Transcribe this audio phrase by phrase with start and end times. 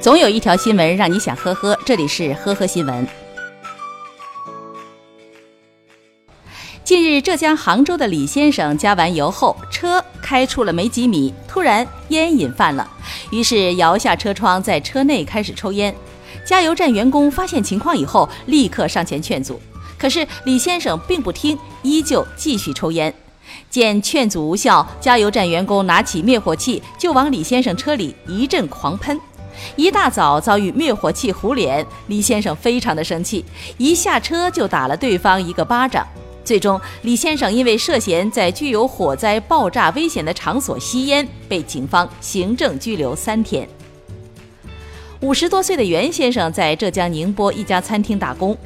[0.00, 3.06] 总有一条新闻让你想呵呵，这里是呵呵新闻。
[6.82, 12.88] 近日，浙江杭州的李先生加完油后，车开出了没几米，突然烟瘾犯了，
[13.30, 15.94] 于是摇下车窗，在车内开始抽烟。
[16.44, 19.60] 加油站员工发现情况以后，立刻上前劝阻，
[19.96, 23.14] 可是李先生并不听，依旧继续抽烟。
[23.70, 29.20] 见劝阻无效，加油站员工拿起灭火器就往李先生车里一阵狂喷。
[29.76, 33.44] 一大早遭遇灭火器糊脸，李先生非常的生气，
[33.78, 36.06] 一下车就打了对方一个巴掌。
[36.44, 43.68] 最终，李先生因为涉嫌在具有火灾爆炸危险的场所吸烟，被警方行政拘留三天。
[45.20, 48.58] 五十多岁的袁先生在浙江宁波一家餐厅打工。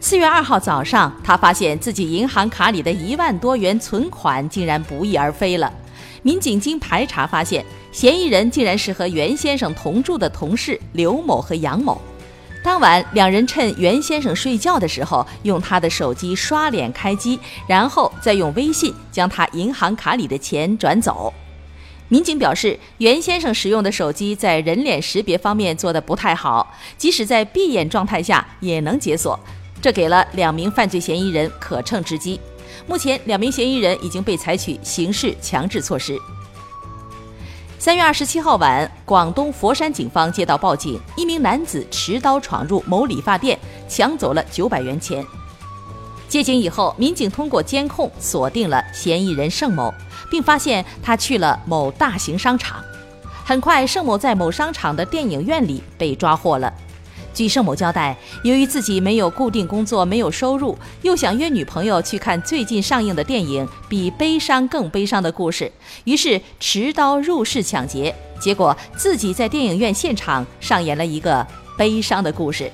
[0.00, 5.70] 四月二号早上，他发现自己银行卡里的一万多元存款竟然不翼而飞了。
[6.22, 12.00] 民警经排查发现，嫌疑人竟然是和袁先生同住的同事刘某和杨某。
[12.64, 21.32] 当晚，两人趁袁先生睡觉的时候，用他的手机刷脸开机，然后再用微信将他银行卡里的钱转走。
[22.08, 29.38] 民警表示，袁先生使用的手机在人脸识别方面做得不太好，即使在闭眼状态下也能解锁，
[29.80, 32.40] 这给了两名犯罪嫌疑人可乘之机。
[32.88, 36.18] 目前，两名嫌疑人已经被采取刑事强制措施。
[37.78, 45.22] 三月二十七号晚，广东佛山警方接到报警，一名男子持刀闯入某理发店，抢走了九百元钱。
[46.28, 49.92] 接警以后，民警通过监控锁定了嫌疑人盛某，
[50.30, 52.82] 并发现他去了某大型商场。
[53.44, 56.72] 很快，盛某在某商场的电影院里被抓获了。
[57.32, 65.64] 据盛某交代，由于自己没有固定工作、没有收入，又想约女朋友去看最近上映的电影《比悲伤更悲伤的故事》，
[66.04, 72.70] 于是持刀入室抢劫，结果自己在电影院现场上演了一个悲伤的故事。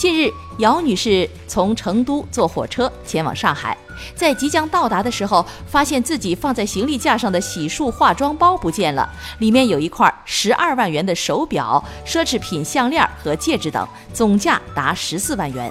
[0.00, 3.76] 近日，姚女士从成都坐火车前往上海，
[4.14, 9.06] 在即将到达的时候，发现自己放在行李架上的洗漱化妆包不见了，
[9.40, 15.70] 里面有一块十二万元的手表、奢侈品项链和戒指等，总价达十四万元。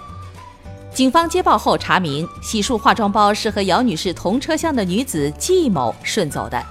[0.93, 6.63] 警方接报后查明，洗漱化妆包是和姚女士同车厢的女子季某顺走的。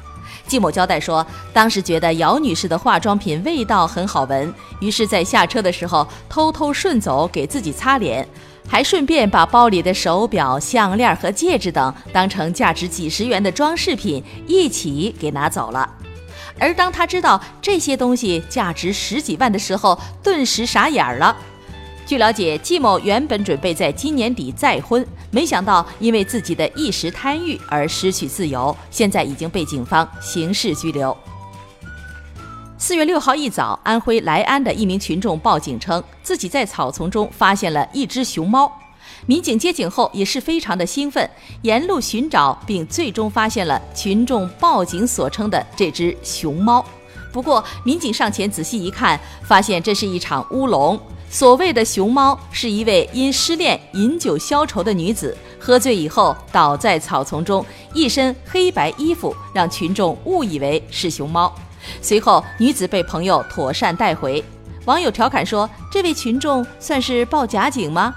[0.47, 8.27] 季某交代说，当时觉得姚女士的化妆品味道很好闻，于是，在下车的时候偷偷顺走给自己擦脸，
[8.69, 15.89] 还顺便把包里的手表、项链和戒指等当成价值几十元的装饰品一起给拿走了。
[16.59, 21.37] 而当他知道这些东西价值十几万的时候，顿时傻眼了。
[22.09, 31.15] 据了解，季某原本准备在今年底再婚，没想到因为自己的一时贪欲而失去自由，现在已经被警方刑事拘留。
[32.79, 38.73] 四月六号一早，安徽来安的一名群众报警称，自己在草丛中发现了一只熊猫。
[39.27, 41.29] 民警接警后也是非常的兴奋，
[41.61, 46.83] 沿路寻找，并最终发现了群众报警所称的这只熊猫。
[47.31, 50.99] 不过，民警上前仔细一看，发现这是一场乌龙。
[51.31, 61.55] 所谓的熊猫是一位因失恋饮酒消愁的女子，喝醉以后倒在草丛中，一身黑白衣服，让群众误以为是熊猫。
[62.01, 64.43] 随后，女子被朋友妥善带回。
[64.87, 68.15] 网友调侃说：“这位群众算是报假警吗？”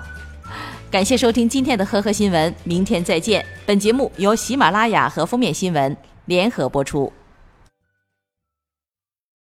[0.90, 3.46] 感谢收听今天的呵呵新闻，明天再见。
[3.66, 5.96] 本节目由喜马拉雅和封面新闻
[6.26, 7.12] 联合播出。